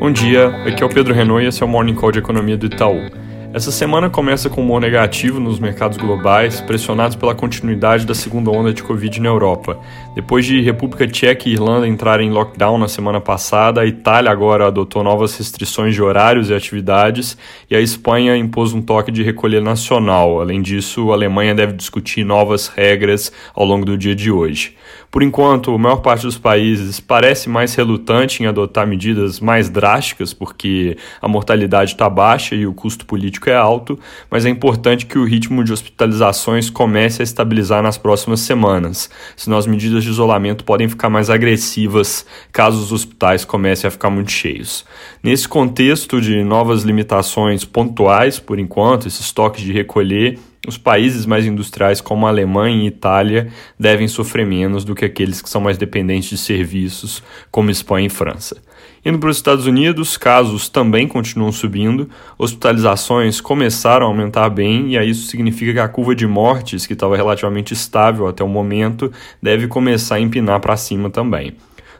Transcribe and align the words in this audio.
Bom 0.00 0.10
dia, 0.10 0.46
aqui 0.64 0.82
é 0.82 0.86
o 0.86 0.88
Pedro 0.88 1.12
Renault 1.12 1.44
e 1.44 1.48
esse 1.48 1.62
é 1.62 1.66
o 1.66 1.68
Morning 1.68 1.94
Call 1.94 2.10
de 2.10 2.20
Economia 2.20 2.56
do 2.56 2.64
Itaú. 2.64 3.10
Essa 3.52 3.70
semana 3.70 4.08
começa 4.08 4.48
com 4.48 4.62
humor 4.62 4.80
negativo 4.80 5.38
nos 5.38 5.58
mercados 5.58 5.98
globais, 5.98 6.58
pressionados 6.58 7.16
pela 7.16 7.34
continuidade 7.34 8.06
da 8.06 8.14
segunda 8.14 8.50
onda 8.50 8.72
de 8.72 8.82
Covid 8.82 9.20
na 9.20 9.28
Europa. 9.28 9.78
Depois 10.14 10.46
de 10.46 10.62
República 10.62 11.06
Tcheca 11.06 11.46
e 11.46 11.52
Irlanda 11.52 11.86
entrarem 11.86 12.28
em 12.28 12.32
lockdown 12.32 12.78
na 12.78 12.88
semana 12.88 13.20
passada, 13.20 13.82
a 13.82 13.86
Itália 13.86 14.30
agora 14.30 14.68
adotou 14.68 15.04
novas 15.04 15.36
restrições 15.36 15.94
de 15.94 16.00
horários 16.00 16.48
e 16.48 16.54
atividades 16.54 17.36
e 17.68 17.76
a 17.76 17.80
Espanha 17.80 18.34
impôs 18.38 18.72
um 18.72 18.80
toque 18.80 19.12
de 19.12 19.22
recolher 19.22 19.60
nacional. 19.60 20.40
Além 20.40 20.62
disso, 20.62 21.10
a 21.10 21.14
Alemanha 21.14 21.54
deve 21.54 21.74
discutir 21.74 22.24
novas 22.24 22.68
regras 22.68 23.30
ao 23.52 23.66
longo 23.66 23.84
do 23.84 23.98
dia 23.98 24.14
de 24.14 24.30
hoje. 24.30 24.76
Por 25.10 25.24
enquanto, 25.24 25.74
a 25.74 25.78
maior 25.78 25.96
parte 25.96 26.22
dos 26.22 26.38
países 26.38 27.00
parece 27.00 27.48
mais 27.48 27.74
relutante 27.74 28.42
em 28.42 28.46
adotar 28.46 28.86
medidas 28.86 29.40
mais 29.40 29.68
drásticas, 29.68 30.32
porque 30.32 30.96
a 31.20 31.26
mortalidade 31.26 31.92
está 31.92 32.08
baixa 32.08 32.54
e 32.54 32.64
o 32.64 32.72
custo 32.72 33.04
político 33.04 33.50
é 33.50 33.56
alto, 33.56 33.98
mas 34.30 34.46
é 34.46 34.48
importante 34.48 35.06
que 35.06 35.18
o 35.18 35.24
ritmo 35.24 35.64
de 35.64 35.72
hospitalizações 35.72 36.70
comece 36.70 37.22
a 37.22 37.24
estabilizar 37.24 37.82
nas 37.82 37.98
próximas 37.98 38.38
semanas, 38.40 39.10
senão 39.34 39.58
as 39.58 39.66
medidas 39.66 40.04
de 40.04 40.10
isolamento 40.10 40.62
podem 40.62 40.88
ficar 40.88 41.10
mais 41.10 41.28
agressivas 41.28 42.24
caso 42.52 42.78
os 42.78 42.92
hospitais 42.92 43.44
comecem 43.44 43.88
a 43.88 43.90
ficar 43.90 44.10
muito 44.10 44.30
cheios. 44.30 44.84
Nesse 45.22 45.48
contexto 45.48 46.20
de 46.20 46.44
novas 46.44 46.82
limitações 46.82 47.64
pontuais, 47.64 48.38
por 48.38 48.60
enquanto, 48.60 49.08
esses 49.08 49.32
toques 49.32 49.64
de 49.64 49.72
recolher 49.72 50.38
os 50.66 50.76
países 50.76 51.24
mais 51.24 51.46
industriais, 51.46 52.00
como 52.00 52.26
a 52.26 52.28
Alemanha 52.28 52.84
e 52.84 52.86
Itália, 52.86 53.48
devem 53.78 54.06
sofrer 54.06 54.46
menos 54.46 54.84
do 54.84 54.94
que 54.94 55.04
aqueles 55.04 55.40
que 55.40 55.48
são 55.48 55.60
mais 55.60 55.78
dependentes 55.78 56.28
de 56.28 56.38
serviços, 56.38 57.22
como 57.50 57.70
Espanha 57.70 58.06
e 58.06 58.10
França. 58.10 58.60
Indo 59.04 59.18
para 59.18 59.30
os 59.30 59.38
Estados 59.38 59.66
Unidos, 59.66 60.18
casos 60.18 60.68
também 60.68 61.08
continuam 61.08 61.50
subindo, 61.50 62.10
hospitalizações 62.36 63.40
começaram 63.40 64.04
a 64.04 64.08
aumentar 64.10 64.50
bem, 64.50 64.94
e 64.94 65.08
isso 65.08 65.28
significa 65.28 65.72
que 65.72 65.78
a 65.78 65.88
curva 65.88 66.14
de 66.14 66.26
mortes, 66.26 66.86
que 66.86 66.92
estava 66.92 67.16
relativamente 67.16 67.72
estável 67.72 68.28
até 68.28 68.44
o 68.44 68.48
momento, 68.48 69.10
deve 69.42 69.66
começar 69.66 70.16
a 70.16 70.20
empinar 70.20 70.60
para 70.60 70.76
cima 70.76 71.08
também. 71.08 71.54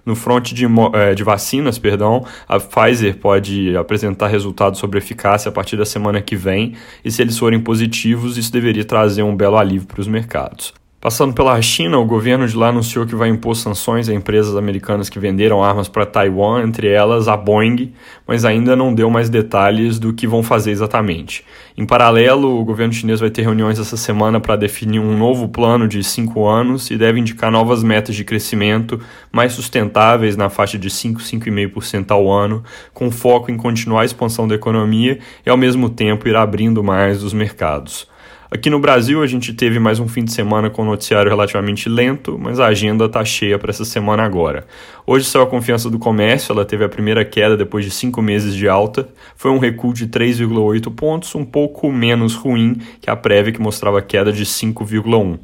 No 0.04 0.14
front 0.14 0.52
de, 0.52 0.66
é, 0.94 1.14
de 1.14 1.22
vacinas, 1.22 1.78
perdão, 1.78 2.24
a 2.48 2.58
Pfizer 2.58 3.16
pode 3.18 3.76
apresentar 3.76 4.28
resultados 4.28 4.78
sobre 4.78 4.98
eficácia 4.98 5.48
a 5.48 5.52
partir 5.52 5.76
da 5.76 5.84
semana 5.84 6.20
que 6.20 6.36
vem, 6.36 6.74
e 7.04 7.10
se 7.10 7.22
eles 7.22 7.38
forem 7.38 7.60
positivos, 7.60 8.36
isso 8.36 8.52
deveria 8.52 8.84
trazer 8.84 9.22
um 9.22 9.36
belo 9.36 9.56
alívio 9.56 9.86
para 9.86 10.00
os 10.00 10.06
mercados. 10.06 10.72
Passando 11.00 11.32
pela 11.32 11.58
China, 11.62 11.96
o 11.96 12.04
governo 12.04 12.46
de 12.46 12.54
lá 12.54 12.68
anunciou 12.68 13.06
que 13.06 13.14
vai 13.14 13.30
impor 13.30 13.56
sanções 13.56 14.06
a 14.06 14.12
empresas 14.12 14.54
americanas 14.54 15.08
que 15.08 15.18
venderam 15.18 15.64
armas 15.64 15.88
para 15.88 16.04
Taiwan, 16.04 16.62
entre 16.62 16.88
elas 16.88 17.26
a 17.26 17.38
Boeing, 17.38 17.94
mas 18.26 18.44
ainda 18.44 18.76
não 18.76 18.94
deu 18.94 19.08
mais 19.08 19.30
detalhes 19.30 19.98
do 19.98 20.12
que 20.12 20.26
vão 20.26 20.42
fazer 20.42 20.72
exatamente. 20.72 21.42
Em 21.74 21.86
paralelo, 21.86 22.60
o 22.60 22.64
governo 22.66 22.92
chinês 22.92 23.18
vai 23.18 23.30
ter 23.30 23.40
reuniões 23.40 23.78
essa 23.78 23.96
semana 23.96 24.40
para 24.40 24.56
definir 24.56 24.98
um 24.98 25.16
novo 25.16 25.48
plano 25.48 25.88
de 25.88 26.04
cinco 26.04 26.46
anos 26.46 26.90
e 26.90 26.98
deve 26.98 27.18
indicar 27.18 27.50
novas 27.50 27.82
metas 27.82 28.14
de 28.14 28.22
crescimento 28.22 29.00
mais 29.32 29.54
sustentáveis 29.54 30.36
na 30.36 30.50
faixa 30.50 30.78
de 30.78 30.90
5, 30.90 31.18
5,5% 31.18 32.10
ao 32.10 32.30
ano, 32.30 32.62
com 32.92 33.10
foco 33.10 33.50
em 33.50 33.56
continuar 33.56 34.02
a 34.02 34.04
expansão 34.04 34.46
da 34.46 34.54
economia 34.54 35.18
e, 35.46 35.48
ao 35.48 35.56
mesmo 35.56 35.88
tempo, 35.88 36.28
ir 36.28 36.36
abrindo 36.36 36.84
mais 36.84 37.22
os 37.22 37.32
mercados. 37.32 38.06
Aqui 38.50 38.68
no 38.68 38.80
Brasil, 38.80 39.22
a 39.22 39.26
gente 39.28 39.54
teve 39.54 39.78
mais 39.78 40.00
um 40.00 40.08
fim 40.08 40.24
de 40.24 40.32
semana 40.32 40.68
com 40.68 40.82
o 40.82 40.84
noticiário 40.84 41.30
relativamente 41.30 41.88
lento, 41.88 42.36
mas 42.36 42.58
a 42.58 42.66
agenda 42.66 43.04
está 43.04 43.24
cheia 43.24 43.56
para 43.58 43.70
essa 43.70 43.84
semana 43.84 44.24
agora. 44.24 44.66
Hoje 45.06 45.24
saiu 45.26 45.44
a 45.44 45.46
confiança 45.46 45.88
do 45.88 46.00
comércio, 46.00 46.52
ela 46.52 46.64
teve 46.64 46.84
a 46.84 46.88
primeira 46.88 47.24
queda 47.24 47.56
depois 47.56 47.84
de 47.84 47.92
cinco 47.92 48.20
meses 48.20 48.56
de 48.56 48.68
alta. 48.68 49.08
Foi 49.36 49.52
um 49.52 49.58
recuo 49.58 49.94
de 49.94 50.08
3,8 50.08 50.92
pontos, 50.92 51.32
um 51.36 51.44
pouco 51.44 51.92
menos 51.92 52.34
ruim 52.34 52.80
que 53.00 53.08
a 53.08 53.14
prévia 53.14 53.52
que 53.52 53.60
mostrava 53.60 54.02
queda 54.02 54.32
de 54.32 54.44
5,1. 54.44 55.38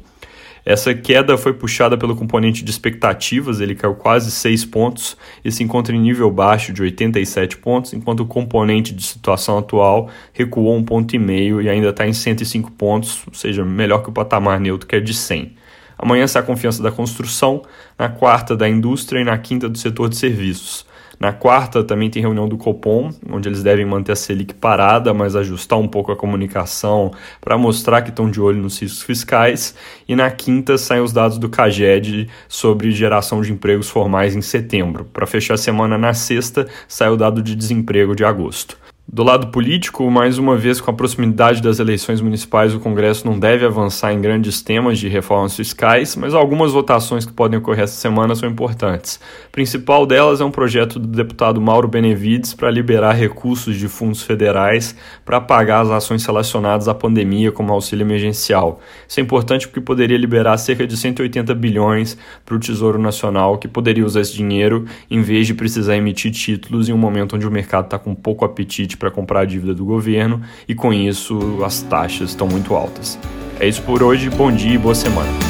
Essa 0.69 0.93
queda 0.93 1.37
foi 1.37 1.53
puxada 1.53 1.97
pelo 1.97 2.13
componente 2.13 2.61
de 2.61 2.69
expectativas, 2.69 3.61
ele 3.61 3.73
caiu 3.73 3.95
quase 3.95 4.29
6 4.29 4.65
pontos 4.65 5.15
e 5.41 5.49
se 5.49 5.63
encontra 5.63 5.95
em 5.95 5.99
nível 5.99 6.29
baixo 6.29 6.73
de 6.73 6.81
87 6.81 7.55
pontos, 7.59 7.93
enquanto 7.93 8.19
o 8.19 8.25
componente 8.25 8.93
de 8.93 9.01
situação 9.01 9.57
atual 9.57 10.09
recuou 10.33 10.75
um 10.75 10.83
ponto 10.83 11.15
e 11.15 11.19
meio 11.19 11.61
e 11.61 11.69
ainda 11.69 11.87
está 11.87 12.05
em 12.05 12.11
105 12.11 12.69
pontos, 12.73 13.23
ou 13.25 13.33
seja, 13.33 13.63
melhor 13.63 14.03
que 14.03 14.09
o 14.09 14.11
patamar 14.11 14.59
neutro 14.59 14.85
que 14.85 14.97
é 14.97 14.99
de 14.99 15.13
100. 15.13 15.55
Amanhã 15.97 16.27
sai 16.27 16.41
a 16.41 16.45
confiança 16.45 16.83
da 16.83 16.91
construção, 16.91 17.61
na 17.97 18.09
quarta 18.09 18.53
da 18.53 18.67
indústria 18.67 19.21
e 19.21 19.23
na 19.23 19.37
quinta 19.37 19.69
do 19.69 19.77
setor 19.77 20.09
de 20.09 20.17
serviços. 20.17 20.85
Na 21.19 21.33
quarta 21.33 21.83
também 21.83 22.09
tem 22.09 22.21
reunião 22.21 22.47
do 22.47 22.57
Copom, 22.57 23.09
onde 23.31 23.49
eles 23.49 23.63
devem 23.63 23.85
manter 23.85 24.11
a 24.11 24.15
Selic 24.15 24.53
parada, 24.53 25.13
mas 25.13 25.35
ajustar 25.35 25.79
um 25.79 25.87
pouco 25.87 26.11
a 26.11 26.15
comunicação 26.15 27.11
para 27.41 27.57
mostrar 27.57 28.03
que 28.03 28.09
estão 28.09 28.29
de 28.29 28.39
olho 28.39 28.61
nos 28.61 28.79
riscos 28.79 29.01
fiscais. 29.01 29.75
E 30.07 30.15
na 30.15 30.29
quinta 30.29 30.77
saem 30.77 31.01
os 31.01 31.11
dados 31.11 31.37
do 31.37 31.49
CAGED 31.49 32.29
sobre 32.47 32.91
geração 32.91 33.41
de 33.41 33.51
empregos 33.51 33.89
formais 33.89 34.35
em 34.35 34.41
setembro. 34.41 35.05
Para 35.05 35.25
fechar 35.25 35.55
a 35.55 35.57
semana 35.57 35.97
na 35.97 36.13
sexta, 36.13 36.67
sai 36.87 37.09
o 37.09 37.17
dado 37.17 37.41
de 37.41 37.55
desemprego 37.55 38.15
de 38.15 38.23
agosto. 38.23 38.77
Do 39.09 39.23
lado 39.23 39.47
político, 39.47 40.11
mais 40.11 40.37
uma 40.37 40.57
vez 40.57 40.81
com 40.81 40.91
a 40.91 40.93
proximidade 40.93 41.61
das 41.61 41.79
eleições 41.79 42.19
municipais, 42.19 42.75
o 42.75 42.79
Congresso 42.79 43.25
não 43.25 43.39
deve 43.39 43.65
avançar 43.65 44.11
em 44.11 44.19
grandes 44.19 44.61
temas 44.61 44.99
de 44.99 45.07
reformas 45.07 45.55
fiscais, 45.55 46.13
mas 46.17 46.33
algumas 46.33 46.73
votações 46.73 47.25
que 47.25 47.31
podem 47.31 47.57
ocorrer 47.57 47.85
essa 47.85 47.95
semana 47.95 48.35
são 48.35 48.49
importantes. 48.49 49.17
A 49.47 49.49
principal 49.49 50.05
delas 50.05 50.41
é 50.41 50.43
um 50.43 50.51
projeto 50.51 50.99
do 50.99 51.07
deputado 51.07 51.61
Mauro 51.61 51.87
Benevides 51.87 52.53
para 52.53 52.69
liberar 52.69 53.13
recursos 53.13 53.77
de 53.77 53.87
fundos 53.87 54.23
federais 54.23 54.93
para 55.23 55.39
pagar 55.39 55.83
as 55.83 55.89
ações 55.89 56.25
relacionadas 56.25 56.89
à 56.89 56.93
pandemia, 56.93 57.49
como 57.49 57.71
auxílio 57.71 58.03
emergencial. 58.03 58.81
Isso 59.07 59.21
é 59.21 59.23
importante 59.23 59.69
porque 59.69 59.79
poderia 59.79 60.17
liberar 60.17 60.57
cerca 60.57 60.85
de 60.85 60.97
180 60.97 61.55
bilhões 61.55 62.17
para 62.45 62.55
o 62.55 62.59
Tesouro 62.59 62.99
Nacional, 62.99 63.57
que 63.57 63.69
poderia 63.69 64.05
usar 64.05 64.19
esse 64.19 64.33
dinheiro 64.33 64.83
em 65.09 65.21
vez 65.21 65.47
de 65.47 65.53
precisar 65.53 65.95
emitir 65.95 66.33
títulos 66.33 66.89
em 66.89 66.93
um 66.93 66.97
momento 66.97 67.37
onde 67.37 67.47
o 67.47 67.51
mercado 67.51 67.85
está 67.85 67.97
com 67.97 68.13
pouco 68.13 68.43
apetite 68.43 68.96
para 68.97 69.11
comprar 69.11 69.41
a 69.41 69.45
dívida 69.45 69.73
do 69.73 69.85
governo 69.85 70.41
e 70.67 70.75
com 70.75 70.93
isso 70.93 71.63
as 71.63 71.81
taxas 71.81 72.29
estão 72.29 72.47
muito 72.47 72.75
altas. 72.75 73.17
É 73.59 73.67
isso 73.67 73.81
por 73.81 74.03
hoje, 74.03 74.29
bom 74.29 74.51
dia 74.51 74.75
e 74.75 74.77
boa 74.77 74.95
semana. 74.95 75.46